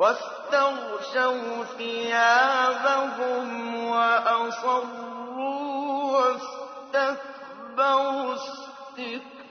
[0.00, 3.48] واستغشوا ثيابهم
[3.84, 4.84] وأصروا
[6.92, 8.34] واستكبروا
[9.04, 9.50] استكبارا.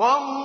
[0.00, 0.39] والله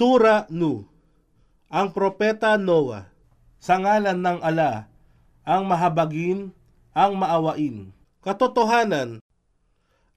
[0.00, 0.88] Sura Nu.
[1.68, 3.12] Ang Propeta Noah
[3.60, 4.88] Sa ngalan ng ala
[5.44, 6.56] Ang mahabagin
[6.96, 7.92] Ang maawain.
[8.24, 9.20] Katotohanan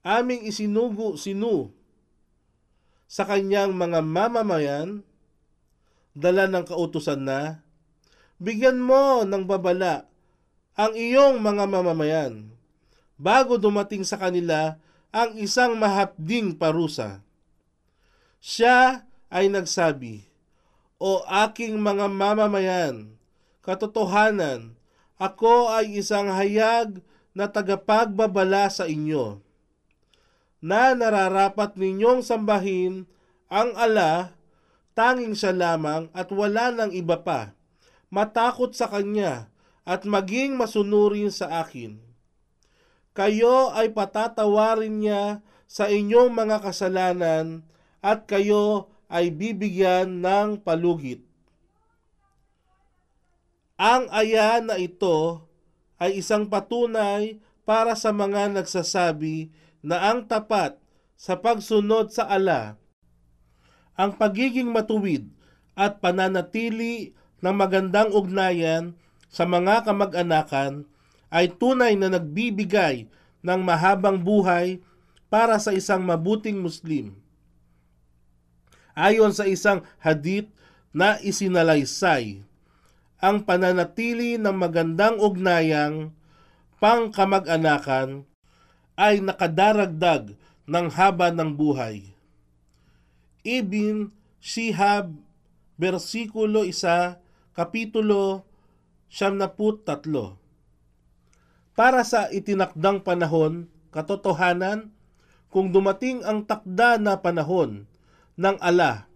[0.00, 1.68] Aming isinugo si Nu
[3.04, 5.04] Sa kanyang mga mamamayan
[6.16, 7.60] Dala ng kautusan na
[8.40, 10.08] Bigyan mo ng babala
[10.80, 12.48] Ang iyong mga mamamayan
[13.20, 14.80] Bago dumating sa kanila
[15.12, 17.20] Ang isang mahapding parusa.
[18.40, 19.04] Siya
[19.34, 20.22] ay nagsabi,
[21.02, 23.18] O aking mga mamamayan,
[23.66, 24.78] katotohanan,
[25.18, 27.02] ako ay isang hayag
[27.34, 29.42] na tagapagbabala sa inyo,
[30.62, 33.10] na nararapat ninyong sambahin
[33.50, 34.38] ang ala,
[34.94, 37.58] tanging siya lamang at wala ng iba pa,
[38.14, 39.50] matakot sa kanya
[39.82, 41.98] at maging masunurin sa akin.
[43.14, 47.66] Kayo ay patatawarin niya sa inyong mga kasalanan
[47.98, 51.22] at kayo ay bibigyan ng palugit.
[53.78, 55.46] Ang aya na ito
[56.02, 59.54] ay isang patunay para sa mga nagsasabi
[59.86, 60.74] na ang tapat
[61.14, 62.74] sa pagsunod sa ala,
[63.94, 65.30] ang pagiging matuwid
[65.78, 68.98] at pananatili ng magandang ugnayan
[69.30, 70.90] sa mga kamag-anakan
[71.30, 73.06] ay tunay na nagbibigay
[73.42, 74.82] ng mahabang buhay
[75.30, 77.23] para sa isang mabuting Muslim.
[78.94, 80.46] Ayon sa isang hadith
[80.94, 82.46] na isinalaysay,
[83.18, 86.14] ang pananatili ng magandang ugnayang
[86.78, 88.22] pangkamag-anakan
[88.94, 90.38] ay nakadaragdag
[90.70, 92.14] ng haba ng buhay.
[93.42, 95.18] Ibn Shihab,
[95.74, 97.18] versikulo 1,
[97.58, 98.46] kapitulo
[99.10, 100.38] 73.
[101.74, 104.94] Para sa itinakdang panahon, katotohanan,
[105.50, 107.90] kung dumating ang takda na panahon
[108.34, 109.06] ng ala,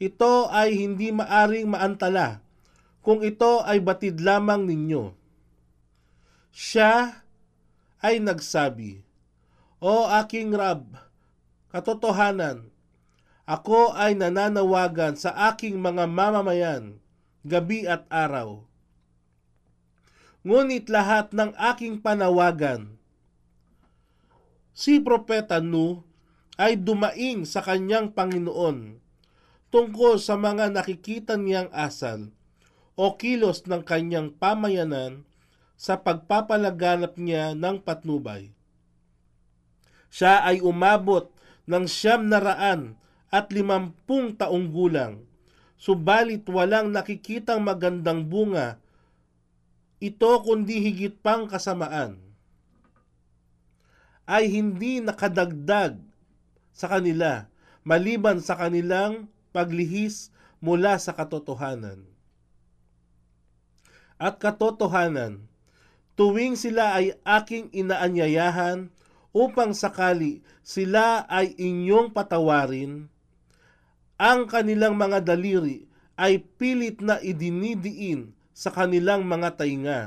[0.00, 2.40] ito ay hindi maaring maantala
[3.04, 5.12] kung ito ay batid lamang ninyo.
[6.50, 7.24] Siya
[8.00, 9.04] ay nagsabi,
[9.80, 10.92] O aking Rab,
[11.72, 12.68] katotohanan,
[13.48, 17.00] ako ay nananawagan sa aking mga mamamayan,
[17.42, 18.62] gabi at araw.
[20.44, 22.96] Ngunit lahat ng aking panawagan,
[24.72, 26.04] si Propeta Nu
[26.60, 29.00] ay dumaing sa kanyang Panginoon
[29.72, 32.28] tungkol sa mga nakikita niyang asal
[33.00, 35.24] o kilos ng kanyang pamayanan
[35.80, 38.52] sa pagpapalaganap niya ng patnubay.
[40.12, 41.32] Siya ay umabot
[41.64, 43.00] ng siyam na raan
[43.32, 45.24] at limampung taong gulang,
[45.80, 48.76] subalit walang nakikitang magandang bunga
[50.00, 52.16] ito kundi higit pang kasamaan
[54.24, 56.09] ay hindi nakadagdag
[56.80, 57.52] sa kanila
[57.84, 60.32] maliban sa kanilang paglihis
[60.64, 62.08] mula sa katotohanan.
[64.16, 65.44] At katotohanan,
[66.16, 68.92] tuwing sila ay aking inaanyayahan
[69.32, 73.08] upang sakali sila ay inyong patawarin,
[74.20, 75.88] ang kanilang mga daliri
[76.20, 80.00] ay pilit na idinidiin sa kanilang mga tainga,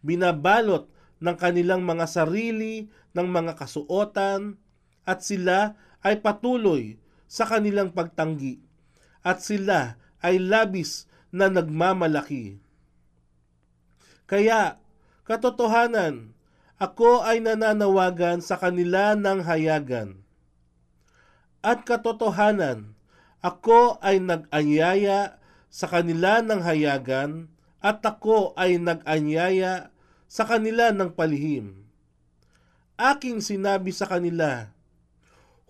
[0.00, 0.88] binabalot
[1.20, 4.56] ng kanilang mga sarili ng mga kasuotan
[5.04, 8.60] at sila ay patuloy sa kanilang pagtanggi
[9.24, 12.60] at sila ay labis na nagmamalaki.
[14.28, 14.78] Kaya,
[15.24, 16.36] katotohanan,
[16.76, 20.20] ako ay nananawagan sa kanila ng hayagan.
[21.64, 22.92] At katotohanan,
[23.40, 25.40] ako ay nag-anyaya
[25.72, 27.48] sa kanila ng hayagan
[27.80, 29.92] at ako ay nag-anyaya
[30.28, 31.84] sa kanila ng palihim.
[32.96, 34.73] Aking sinabi sa kanila,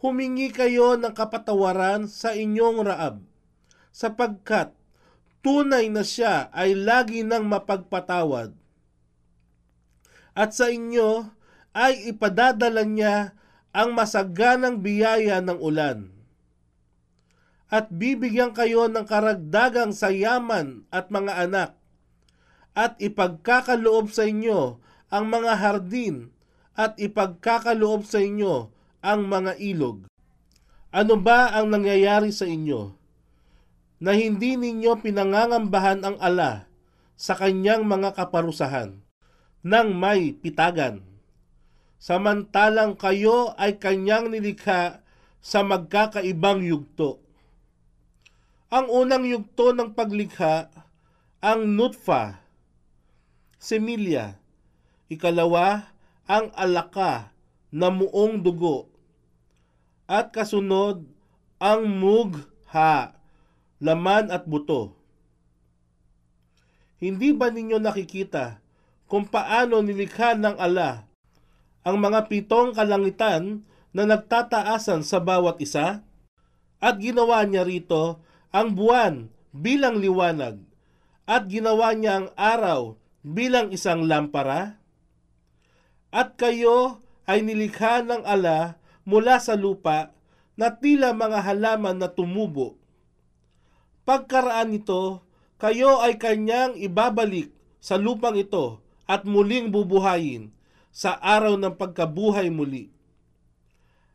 [0.04, 3.24] humingi kayo ng kapatawaran sa inyong raab,
[3.88, 4.76] sapagkat
[5.40, 8.52] tunay na siya ay lagi nang mapagpatawad.
[10.36, 11.32] At sa inyo
[11.72, 13.32] ay ipadadala niya
[13.72, 16.12] ang masaganang biyaya ng ulan.
[17.72, 21.70] At bibigyan kayo ng karagdagang sayaman at mga anak.
[22.76, 24.76] At ipagkakaloob sa inyo
[25.08, 26.28] ang mga hardin
[26.76, 28.73] at ipagkakaloob sa inyo
[29.04, 30.08] ang mga ilog.
[30.88, 32.96] Ano ba ang nangyayari sa inyo?
[34.00, 36.64] Na hindi ninyo pinangangambahan ang ala
[37.14, 38.96] sa kanyang mga kaparusahan
[39.60, 41.04] ng may pitagan.
[42.00, 45.04] Samantalang kayo ay kanyang nilikha
[45.44, 47.20] sa magkakaibang yugto.
[48.72, 50.72] Ang unang yugto ng paglikha,
[51.44, 52.44] ang nutfa,
[53.60, 54.40] semilya.
[55.08, 55.92] Ikalawa,
[56.24, 57.32] ang alaka
[57.68, 58.93] na muong dugo
[60.04, 61.04] at kasunod
[61.56, 63.16] ang mugha,
[63.80, 64.92] laman at buto.
[67.00, 68.60] Hindi ba ninyo nakikita
[69.08, 71.04] kung paano nilikha ng ala
[71.84, 76.00] ang mga pitong kalangitan na nagtataasan sa bawat isa?
[76.80, 78.20] At ginawa niya rito
[78.52, 80.60] ang buwan bilang liwanag
[81.24, 82.80] at ginawa niya ang araw
[83.24, 84.76] bilang isang lampara?
[86.12, 90.12] At kayo ay nilikha ng ala mula sa lupa
[90.56, 92.76] na tila mga halaman na tumubo.
[94.04, 95.24] Pagkaraan nito,
[95.56, 100.52] kayo ay kanyang ibabalik sa lupang ito at muling bubuhayin
[100.92, 102.92] sa araw ng pagkabuhay muli.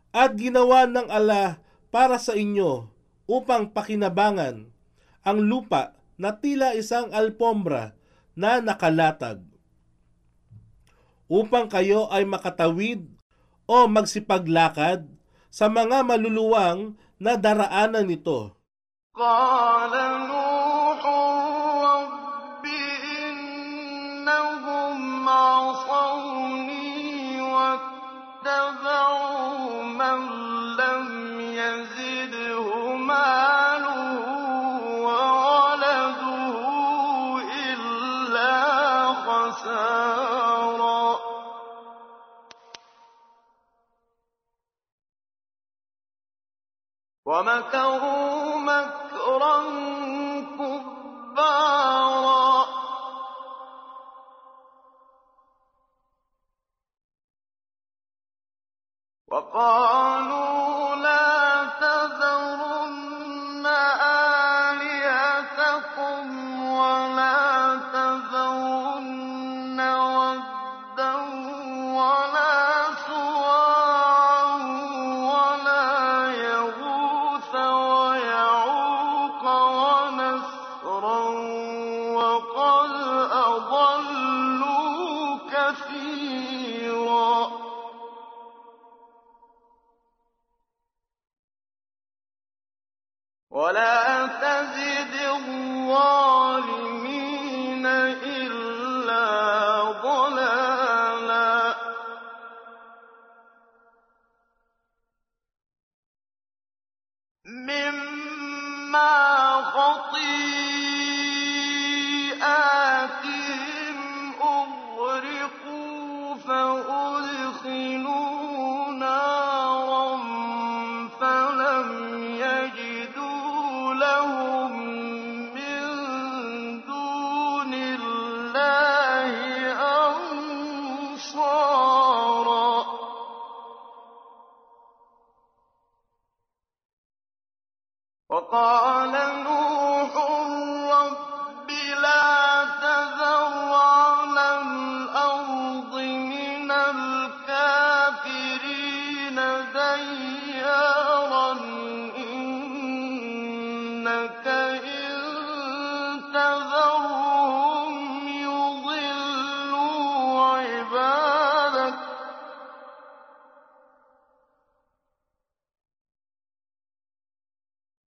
[0.10, 1.62] At ginawa ng ala
[1.94, 2.90] para sa inyo
[3.30, 4.66] upang pakinabangan
[5.22, 7.94] ang lupa na tila isang alpombra
[8.34, 9.46] na nakalatag
[11.30, 13.06] upang kayo ay makatawid
[13.70, 15.06] o magsipaglakad
[15.54, 18.58] sa mga maluluwang na daraanan nito.
[19.14, 20.26] Qala
[47.40, 48.09] ومكروا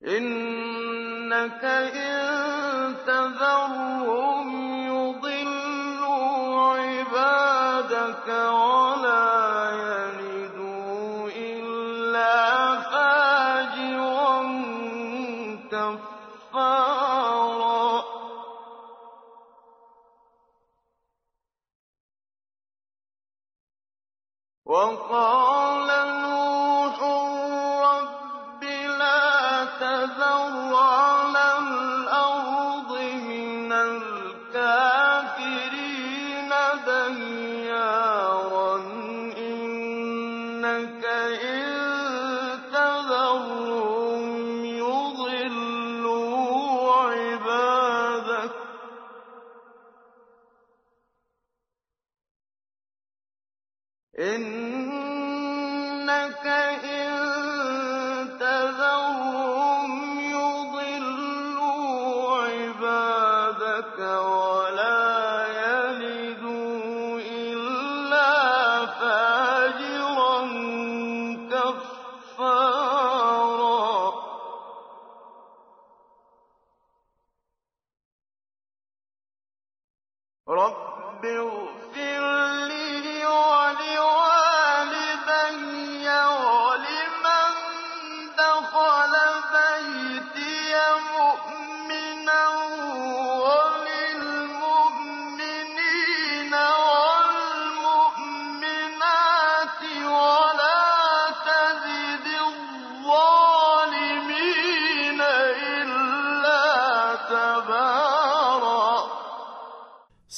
[0.07, 4.49] إِنَّكَ إِن تَذَرْهُمْ
[4.87, 8.28] يُضِلُّوا عِبَادَكَ
[40.64, 41.79] إِنَّكَ إِن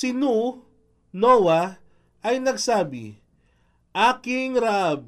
[0.03, 0.67] Si Nu,
[1.15, 1.79] Noah,
[2.27, 3.23] ay nagsabi,
[3.95, 5.07] Aking Rab,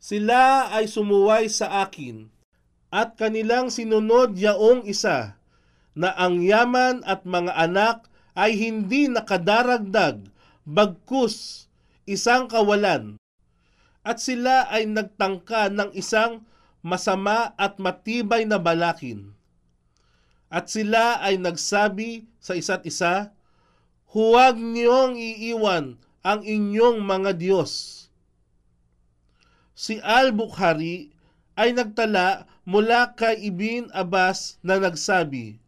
[0.00, 2.32] sila ay sumuway sa akin,
[2.88, 5.36] at kanilang sinunod yaong isa,
[5.92, 10.24] na ang yaman at mga anak ay hindi nakadaragdag,
[10.64, 11.68] bagkus
[12.08, 13.20] isang kawalan,
[14.08, 16.48] at sila ay nagtangka ng isang
[16.80, 19.36] masama at matibay na balakin.
[20.48, 23.33] At sila ay nagsabi sa isa't isa,
[24.14, 28.06] Huwag niyong iiwan ang inyong mga Diyos.
[29.74, 31.10] Si Al-Bukhari
[31.58, 35.58] ay nagtala mula kay Ibn Abbas na nagsabi,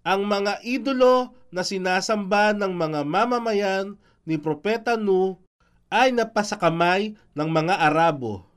[0.00, 5.36] Ang mga idolo na sinasamba ng mga mamamayan ni Propeta Nu
[5.92, 8.48] ay napasakamay ng mga Arabo.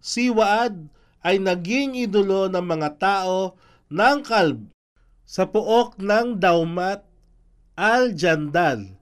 [0.00, 0.88] Si Waad
[1.20, 3.60] ay naging idolo ng mga tao
[3.92, 4.72] ng Kalb
[5.28, 7.09] sa puok ng Daumat
[7.78, 8.96] Al-Jandal.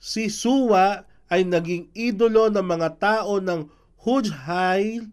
[0.00, 3.66] Si Suwa ay naging idolo ng mga tao ng
[4.04, 5.08] Hujhail.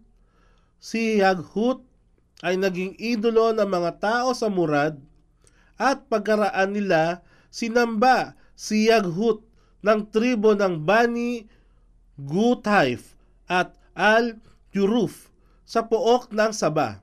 [0.82, 1.82] Si Yaghut
[2.41, 4.99] ay naging idolo ng mga tao sa Murad.
[5.82, 9.41] At pagkaraan nila, sinamba si Yaghut
[9.82, 11.49] ng tribo ng Bani
[12.21, 13.17] Gutaif
[13.49, 15.34] at Al-Juruf
[15.65, 17.01] sa pook ng Saba.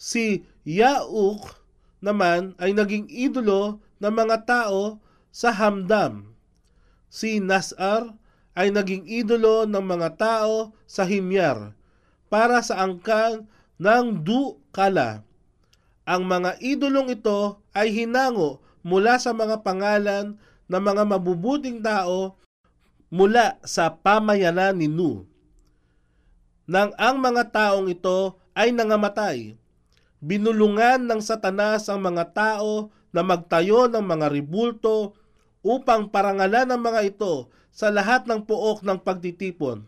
[0.00, 1.60] Si Yauk
[2.00, 5.00] naman ay naging idolo ng mga tao
[5.32, 6.36] sa Hamdam.
[7.08, 8.12] Si Nasar
[8.52, 11.72] ay naging idolo ng mga tao sa Himyar
[12.28, 13.48] para sa angkan
[13.80, 15.24] ng Du-Kala.
[16.04, 20.36] Ang mga idolong ito ay hinango mula sa mga pangalan
[20.68, 22.36] ng mga mabubuting tao
[23.08, 25.24] mula sa pamayanan ni Nu.
[26.68, 29.56] Nang ang mga taong ito ay nangamatay,
[30.20, 35.14] binulungan ng satanas ang mga tao na magtayo ng mga ribulto
[35.62, 39.86] upang parangalan ang mga ito sa lahat ng pook ng pagtitipon.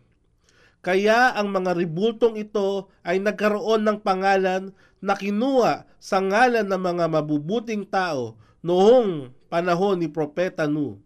[0.87, 4.71] Kaya ang mga ribultong ito ay nagkaroon ng pangalan
[5.03, 11.03] na kinuha sa ngalan ng mga mabubuting tao noong panahon ni Propeta Nu.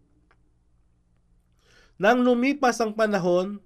[1.97, 3.57] Nang lumipas ang panahon,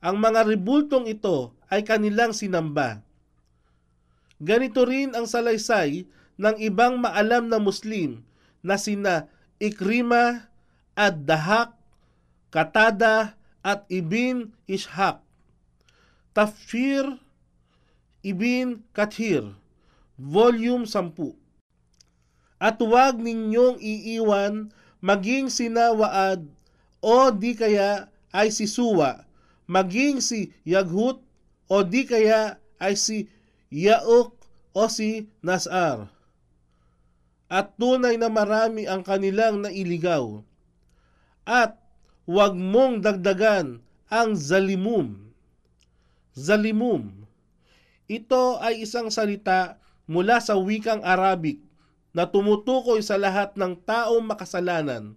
[0.00, 3.04] ang mga ribultong ito ay kanilang sinamba.
[4.40, 6.08] Ganito rin ang salaysay
[6.40, 8.24] ng ibang maalam na Muslim
[8.62, 9.28] na sina
[9.62, 10.50] Ikrima
[10.98, 11.74] at Dahak,
[12.52, 15.22] Katada at Ibn Ishaq.
[16.32, 17.20] Tafsir
[18.22, 19.52] Ibn Kathir,
[20.16, 21.34] Volume 10.
[22.62, 24.70] At huwag ninyong iiwan
[25.02, 26.46] maging sinawaad
[27.02, 29.26] o di kaya ay si Suwa,
[29.66, 31.18] maging si Yaghut
[31.66, 33.26] o di kaya ay si
[33.74, 34.38] Yauk
[34.70, 36.06] o si Nasar.
[37.52, 40.40] At tunay na marami ang kanilang nailigaw.
[41.44, 41.76] At
[42.24, 45.36] huwag mong dagdagan ang zalimum.
[46.32, 47.28] Zalimum.
[48.08, 49.76] Ito ay isang salita
[50.08, 51.60] mula sa wikang Arabic
[52.16, 55.16] na tumutukoy sa lahat ng taong makasalanan,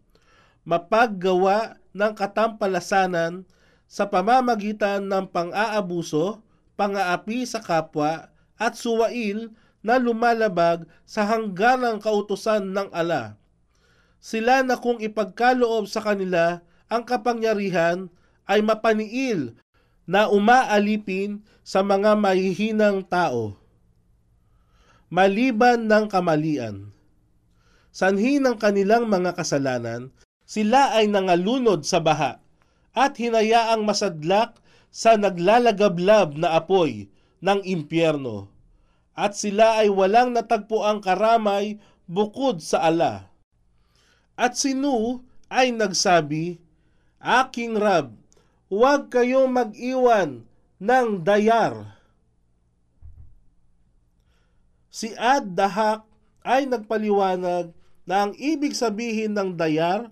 [0.68, 3.48] mapaggawa ng katampalasanan
[3.88, 6.44] sa pamamagitan ng pang-aabuso,
[6.76, 8.28] pang-aapi sa kapwa,
[8.60, 9.52] at suwail
[9.86, 13.38] na lumalabag sa hangganang kautusan ng ala.
[14.18, 18.10] Sila na kung ipagkaloob sa kanila ang kapangyarihan
[18.50, 19.54] ay mapaniil
[20.10, 23.54] na umaalipin sa mga mahihinang tao.
[25.14, 26.90] Maliban ng kamalian.
[27.94, 30.10] Sanhi ng kanilang mga kasalanan,
[30.50, 32.42] sila ay nangalunod sa baha
[32.98, 34.58] at hinayaang masadlak
[34.90, 37.14] sa naglalagablab na apoy
[37.46, 38.55] ng impyerno.
[39.16, 43.32] At sila ay walang natagpuang karamay bukod sa ala.
[44.36, 46.60] At si Nu ay nagsabi,
[47.24, 48.12] Aking Rab,
[48.68, 50.44] huwag kayong mag-iwan
[50.84, 51.96] ng dayar.
[54.92, 56.04] Si Ad Dahak
[56.44, 57.72] ay nagpaliwanag
[58.06, 60.12] na ang ibig sabihin ng dayar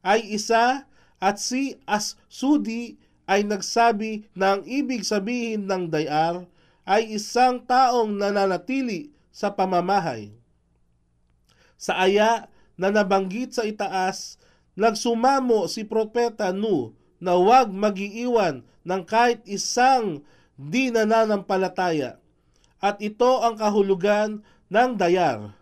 [0.00, 0.84] ay isa
[1.20, 2.96] at si As-Sudi
[3.30, 6.48] ay nagsabi na ang ibig sabihin ng dayar
[6.90, 10.34] ay isang taong nananatili sa pamamahay.
[11.78, 14.42] Sa aya na nabanggit sa itaas,
[14.74, 20.26] nagsumamo si Propeta Nu na huwag magiiwan ng kahit isang
[20.58, 22.18] di nananampalataya.
[22.82, 25.54] At ito ang kahulugan ng dayar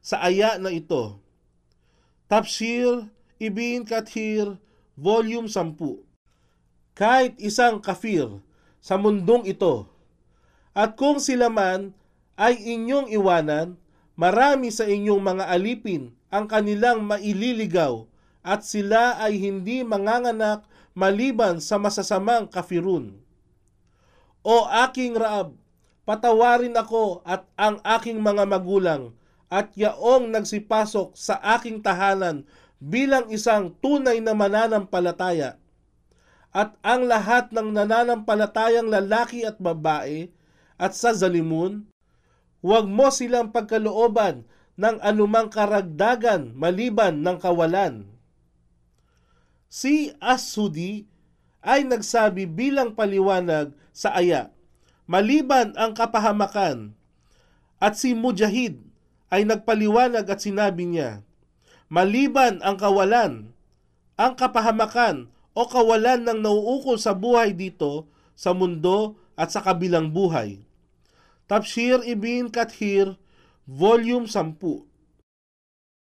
[0.00, 1.20] sa aya na ito.
[2.30, 3.10] Tafsir
[3.42, 4.56] Ibn Kathir,
[4.94, 5.74] Volume 10
[6.94, 8.30] Kahit isang kafir
[8.78, 9.89] sa mundong ito,
[10.80, 11.92] at kung sila man
[12.40, 13.76] ay inyong iwanan,
[14.16, 18.08] marami sa inyong mga alipin ang kanilang maililigaw
[18.40, 20.64] at sila ay hindi manganganak
[20.96, 23.20] maliban sa masasamang kafirun.
[24.40, 25.52] O aking Raab,
[26.08, 29.12] patawarin ako at ang aking mga magulang
[29.52, 32.48] at yaong nagsipasok sa aking tahanan
[32.80, 35.60] bilang isang tunay na mananampalataya.
[36.56, 40.32] At ang lahat ng nananampalatayang lalaki at babae
[40.80, 41.84] at sa zalimun,
[42.64, 44.48] huwag mo silang pagkalooban
[44.80, 48.08] ng anumang karagdagan maliban ng kawalan.
[49.68, 51.04] Si Asudi
[51.60, 54.48] ay nagsabi bilang paliwanag sa aya,
[55.04, 56.96] maliban ang kapahamakan.
[57.76, 58.80] At si Mujahid
[59.28, 61.20] ay nagpaliwanag at sinabi niya,
[61.92, 63.52] maliban ang kawalan,
[64.16, 70.69] ang kapahamakan o kawalan ng nauukol sa buhay dito, sa mundo at sa kabilang buhay.
[71.50, 73.16] Tafsir Ibn Kathir,
[73.66, 74.86] Volume 10